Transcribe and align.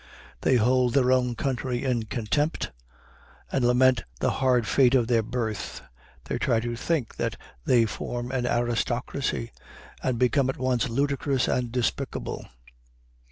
They 0.41 0.55
hold 0.55 0.95
their 0.95 1.11
own 1.11 1.35
country 1.35 1.83
in 1.83 2.05
contempt, 2.05 2.71
and 3.51 3.63
lament 3.63 4.03
the 4.19 4.31
hard 4.31 4.65
fate 4.65 4.95
of 4.95 5.05
their 5.05 5.21
birth. 5.21 5.83
They 6.23 6.39
try 6.39 6.59
to 6.59 6.75
think 6.75 7.17
that 7.17 7.37
they 7.65 7.85
form 7.85 8.31
an 8.31 8.47
aristocracy, 8.47 9.51
and 10.01 10.17
become 10.17 10.49
at 10.49 10.57
once 10.57 10.89
ludicrous 10.89 11.47
and 11.47 11.71
despicable. 11.71 12.47